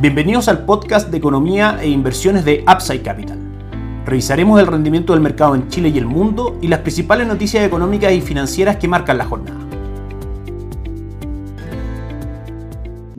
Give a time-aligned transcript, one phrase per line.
[0.00, 3.38] Bienvenidos al podcast de economía e inversiones de Upside Capital.
[4.06, 8.10] Revisaremos el rendimiento del mercado en Chile y el mundo y las principales noticias económicas
[8.14, 9.60] y financieras que marcan la jornada.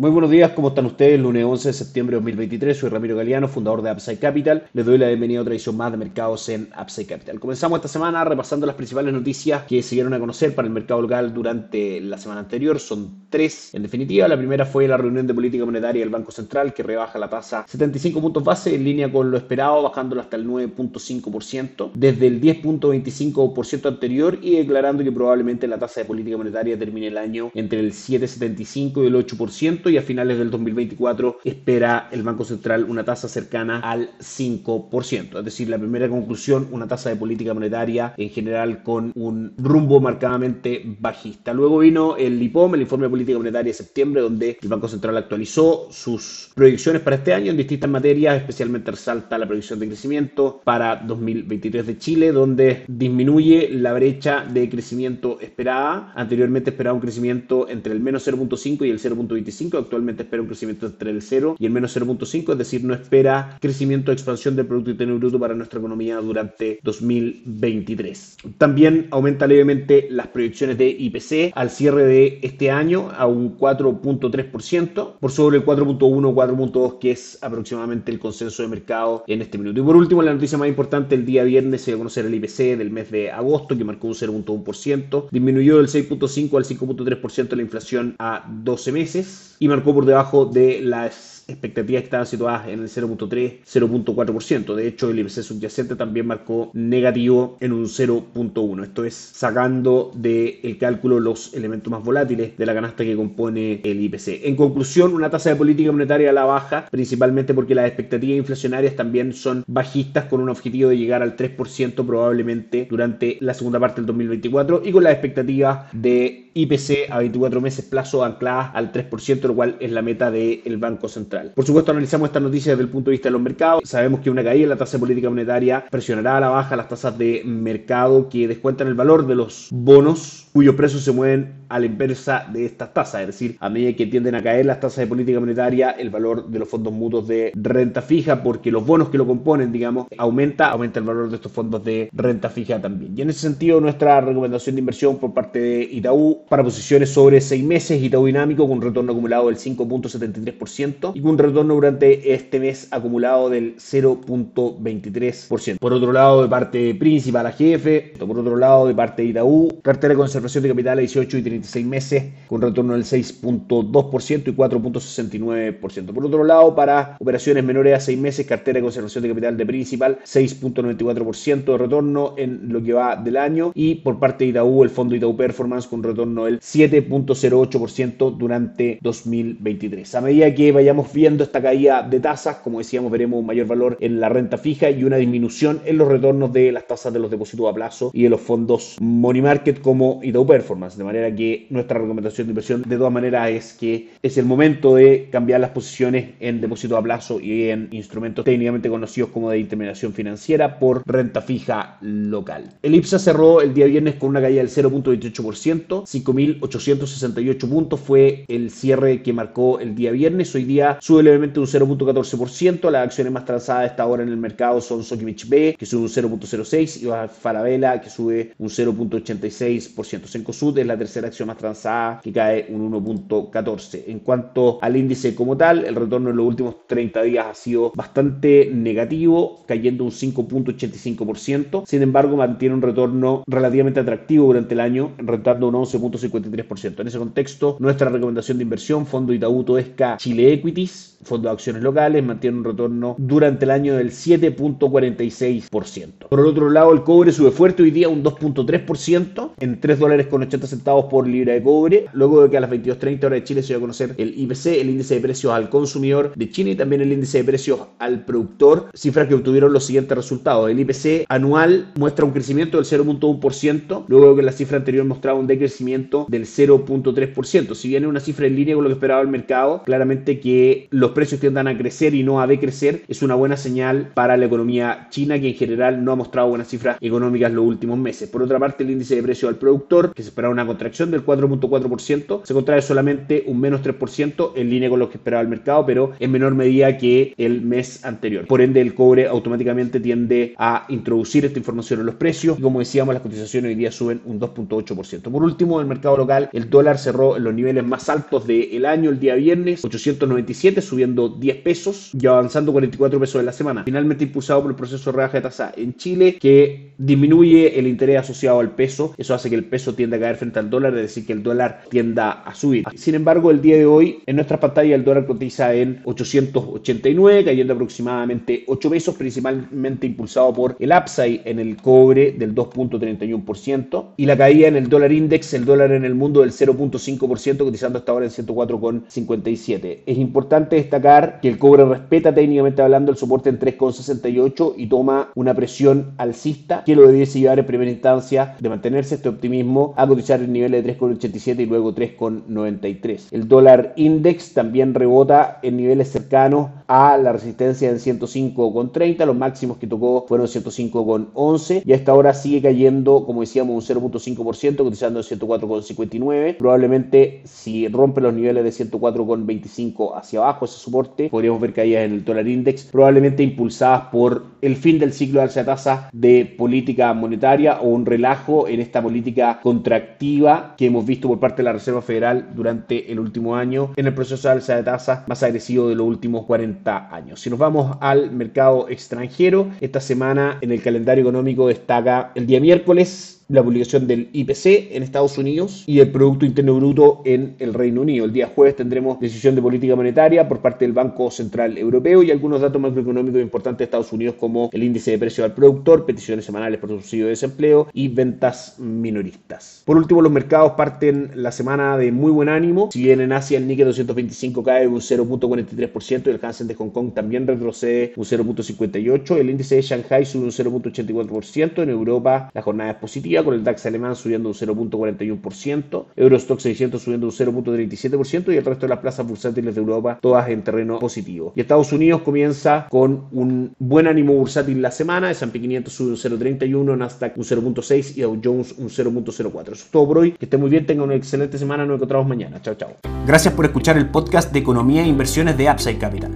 [0.00, 1.20] Muy buenos días, ¿cómo están ustedes?
[1.20, 4.64] Lunes 11 de septiembre de 2023, soy Ramiro Galeano, fundador de Upside Capital.
[4.72, 7.38] Les doy la bienvenida a otra edición más de mercados en Upside Capital.
[7.38, 11.02] Comenzamos esta semana repasando las principales noticias que se dieron a conocer para el mercado
[11.02, 12.80] local durante la semana anterior.
[12.80, 14.28] Son tres, en definitiva.
[14.28, 17.64] La primera fue la reunión de política monetaria del Banco Central, que rebaja la tasa
[17.66, 23.86] 75 puntos base en línea con lo esperado, bajándolo hasta el 9.5%, desde el 10.25%
[23.86, 27.92] anterior y declarando que probablemente la tasa de política monetaria termine el año entre el
[27.92, 33.28] 7.75 y el 8% y a finales del 2024 espera el Banco Central una tasa
[33.28, 35.38] cercana al 5%.
[35.38, 40.00] Es decir, la primera conclusión, una tasa de política monetaria en general con un rumbo
[40.00, 41.52] marcadamente bajista.
[41.52, 45.16] Luego vino el IPOM, el informe de política monetaria de septiembre, donde el Banco Central
[45.16, 50.60] actualizó sus proyecciones para este año en distintas materias, especialmente resalta la proyección de crecimiento
[50.64, 56.12] para 2023 de Chile, donde disminuye la brecha de crecimiento esperada.
[56.14, 60.86] Anteriormente esperaba un crecimiento entre el menos 0.5 y el 0.25 actualmente espera un crecimiento
[60.86, 64.66] entre el 0 y el menos 0.5, es decir, no espera crecimiento o expansión del
[64.66, 68.36] Producto Interno Bruto para nuestra economía durante 2023.
[68.58, 75.14] También aumenta levemente las proyecciones de IPC al cierre de este año a un 4.3%,
[75.18, 79.58] por sobre el 4.1 o 4.2 que es aproximadamente el consenso de mercado en este
[79.58, 79.80] minuto.
[79.80, 82.34] Y por último, la noticia más importante, el día viernes se dio a conocer el
[82.34, 87.62] IPC del mes de agosto que marcó un 0.1%, disminuyó del 6.5 al 5.3% la
[87.62, 92.80] inflación a 12 meses y marcó por debajo de las expectativas que estaban situadas en
[92.80, 94.74] el 0.3, 0.4%.
[94.74, 98.82] De hecho, el IPC subyacente también marcó negativo en un 0.1.
[98.84, 104.00] Esto es sacando del cálculo los elementos más volátiles de la canasta que compone el
[104.00, 104.44] IPC.
[104.44, 108.96] En conclusión, una tasa de política monetaria a la baja, principalmente porque las expectativas inflacionarias
[108.96, 114.00] también son bajistas con un objetivo de llegar al 3% probablemente durante la segunda parte
[114.00, 119.42] del 2024 y con las expectativas de IPC a 24 meses plazo ancladas al 3%,
[119.42, 121.52] lo cual es la meta del Banco Central.
[121.54, 123.82] Por supuesto, analizamos estas noticias desde el punto de vista de los mercados.
[123.84, 126.88] Sabemos que una caída en la tasa de política monetaria presionará a la baja las
[126.88, 131.78] tasas de mercado que descuentan el valor de los bonos cuyos precios se mueven a
[131.78, 134.98] la inversa de estas tasas, es decir, a medida que tienden a caer las tasas
[134.98, 139.08] de política monetaria, el valor de los fondos mutuos de renta fija, porque los bonos
[139.08, 143.16] que lo componen, digamos, aumenta, aumenta el valor de estos fondos de renta fija también.
[143.16, 147.40] Y en ese sentido, nuestra recomendación de inversión por parte de Itaú para posiciones sobre
[147.40, 152.34] 6 meses, Itaú Dinámico con un retorno acumulado del 5.73% y con un retorno durante
[152.34, 155.78] este mes acumulado del 0.23%.
[155.78, 160.14] Por otro lado, de parte principal AGF, por otro lado, de parte de Itaú, cartera
[160.14, 166.12] de conservación de capital a 18 y 36 meses con retorno del 6.2% y 4.69%.
[166.12, 169.66] Por otro lado, para operaciones menores a 6 meses, cartera de conservación de capital de
[169.66, 174.82] principal 6.94% de retorno en lo que va del año y por parte de Itaú,
[174.82, 180.14] el fondo Itaú Performance con retorno del 7.08% durante 2023.
[180.14, 183.96] A medida que vayamos viendo esta caída de tasas, como decíamos, veremos un mayor valor
[184.00, 187.30] en la renta fija y una disminución en los retornos de las tasas de los
[187.30, 190.96] depósitos a plazo y de los fondos money market como Itaú Performance.
[190.96, 194.94] De manera que nuestra recomendación de inversión de todas maneras es que es el momento
[194.94, 199.58] de cambiar las posiciones en depósito a plazo y en instrumentos técnicamente conocidos como de
[199.58, 202.70] intermediación financiera por renta fija local.
[202.82, 208.70] El IPSA cerró el día viernes con una caída del 0.28%, 5.868 puntos fue el
[208.70, 210.54] cierre que marcó el día viernes.
[210.54, 212.90] Hoy día sube levemente un 0.14%.
[212.90, 216.02] Las acciones más transadas a esta hora en el mercado son Sokimich B, que sube
[216.02, 220.26] un 0.06, y Falabella, que sube un 0.86%.
[220.26, 224.04] Sencosud es la tercera acción más transada, que cae un 1.14.
[224.06, 227.92] En cuanto al índice como tal, el retorno en los últimos 30 días ha sido
[227.94, 231.84] bastante negativo, cayendo un 5.85%.
[231.86, 237.00] Sin embargo, mantiene un retorno relativamente atractivo durante el año, rentando un 11.53%.
[237.00, 241.82] En ese contexto, nuestra recomendación de inversión, Fondo Itaú Toesca Chile Equities, Fondo de Acciones
[241.82, 246.28] Locales, mantiene un retorno durante el año del 7.46%.
[246.28, 250.26] Por el otro lado, el cobre sube fuerte hoy día un 2.3% en 3 dólares
[250.28, 253.44] con 80 centavos por libra de cobre, luego de que a las 22.30 horas de
[253.44, 256.72] Chile se dio a conocer el IPC, el índice de precios al consumidor de Chile
[256.72, 260.70] y también el índice de precios al productor, cifras que obtuvieron los siguientes resultados.
[260.70, 265.38] El IPC anual muestra un crecimiento del 0.1%, luego de que la cifra anterior mostraba
[265.38, 267.74] un decrecimiento del 0.3%.
[267.74, 270.88] Si bien es una cifra en línea con lo que esperaba el mercado, claramente que
[270.90, 274.46] los precios tiendan a crecer y no a decrecer es una buena señal para la
[274.46, 278.28] economía china que en general no ha mostrado buenas cifras económicas los últimos meses.
[278.28, 281.12] Por otra parte, el índice de precios al productor, que se esperaba una contracción contracción
[281.12, 285.48] del 4.4%, se contrae solamente un menos 3% en línea con lo que esperaba el
[285.48, 288.46] mercado, pero en menor medida que el mes anterior.
[288.46, 292.78] Por ende, el cobre automáticamente tiende a introducir esta información en los precios y como
[292.78, 295.22] decíamos, las cotizaciones hoy día suben un 2.8%.
[295.30, 298.86] Por último, en el mercado local, el dólar cerró en los niveles más altos del
[298.86, 303.84] año el día viernes, 897, subiendo 10 pesos y avanzando 44 pesos en la semana.
[303.84, 308.18] Finalmente impulsado por el proceso de rebaja de tasa en Chile, que disminuye el interés
[308.18, 309.14] asociado al peso.
[309.16, 311.42] Eso hace que el peso tienda a caer frente al dólar, es decir, que el
[311.42, 312.84] dólar tienda a subir.
[312.94, 317.74] Sin embargo, el día de hoy, en nuestra pantalla, el dólar cotiza en 889, cayendo
[317.74, 324.36] aproximadamente 8 pesos, principalmente impulsado por el upside en el cobre del 2.31% y la
[324.36, 328.26] caída en el dólar index, el dólar en el mundo del 0.5%, cotizando hasta ahora
[328.26, 329.98] en 104,57.
[330.06, 335.30] Es importante destacar que el cobre respeta técnicamente hablando el soporte en 3,68 y toma
[335.34, 340.06] una presión alcista que lo debiese llevar en primera instancia de mantenerse este optimismo a
[340.06, 343.28] cotizar en niveles de 3,87 y luego 3,93.
[343.30, 349.24] El dólar index también rebota en niveles cercanos a la resistencia en 105,30.
[349.24, 353.96] Los máximos que tocó fueron 105,11 y a esta hora sigue cayendo, como decíamos, un
[353.96, 356.56] 0.5%, cotizando en 104,59.
[356.56, 362.12] Probablemente si rompe los niveles de 104,25 hacia abajo ese soporte, podríamos ver caídas en
[362.14, 366.44] el dólar index, probablemente impulsadas por el fin del ciclo de alza de tasa de
[366.58, 371.64] política monetaria o un relajo en esta política contractiva que hemos visto por parte de
[371.64, 375.40] la Reserva Federal durante el último año en el proceso de alza de tasa más
[375.44, 377.40] agresivo de los últimos 40 años.
[377.40, 382.60] Si nos vamos al mercado extranjero, esta semana en el calendario económico destaca el día
[382.60, 387.74] miércoles la publicación del IPC en Estados Unidos y el Producto Interno Bruto en el
[387.74, 388.24] Reino Unido.
[388.24, 392.30] El día jueves tendremos decisión de política monetaria por parte del Banco Central Europeo y
[392.30, 396.44] algunos datos macroeconómicos importantes de Estados Unidos como el índice de precios al productor, peticiones
[396.44, 399.82] semanales por subsidio de desempleo y ventas minoristas.
[399.84, 402.90] Por último, los mercados parten la semana de muy buen ánimo.
[402.92, 406.90] Si bien en Asia el Nikkei 225 cae un 0.43% y el Hansen de Hong
[406.90, 412.62] Kong también retrocede un 0.58%, el índice de Shanghai sube un 0.84%, en Europa la
[412.62, 418.52] jornada es positiva con el DAX alemán subiendo un 0.41%, Eurostock 600 subiendo un 0.37%
[418.52, 421.52] y el resto de las plazas bursátiles de Europa todas en terreno positivo.
[421.56, 426.16] Y Estados Unidos comienza con un buen ánimo bursátil la semana, S&P 500 sube un
[426.16, 429.62] 0.31, Nasdaq un 0.6 y Dow Jones un 0.04.
[429.62, 432.28] Eso es todo por hoy, que esté muy bien, tengan una excelente semana, nos encontramos
[432.28, 432.60] mañana.
[432.62, 432.96] Chao, chao.
[433.26, 436.32] Gracias por escuchar el podcast de Economía e Inversiones de Upside Capital.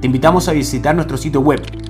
[0.00, 1.60] Te invitamos a visitar nuestro sitio web